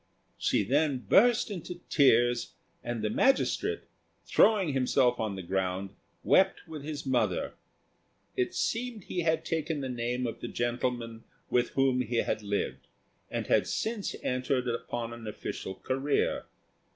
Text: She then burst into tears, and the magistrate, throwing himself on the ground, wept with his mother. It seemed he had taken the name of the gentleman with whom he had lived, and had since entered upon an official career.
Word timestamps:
She 0.39 0.63
then 0.63 0.97
burst 1.07 1.51
into 1.51 1.79
tears, 1.87 2.53
and 2.83 3.03
the 3.03 3.09
magistrate, 3.11 3.81
throwing 4.25 4.73
himself 4.73 5.19
on 5.19 5.35
the 5.35 5.43
ground, 5.43 5.91
wept 6.23 6.67
with 6.67 6.81
his 6.83 7.05
mother. 7.05 7.53
It 8.35 8.55
seemed 8.55 9.03
he 9.03 9.19
had 9.19 9.45
taken 9.45 9.81
the 9.81 9.89
name 9.89 10.25
of 10.25 10.39
the 10.39 10.47
gentleman 10.47 11.23
with 11.51 11.69
whom 11.77 12.01
he 12.01 12.15
had 12.15 12.41
lived, 12.41 12.87
and 13.29 13.45
had 13.45 13.67
since 13.67 14.15
entered 14.23 14.67
upon 14.67 15.13
an 15.13 15.27
official 15.27 15.75
career. 15.75 16.45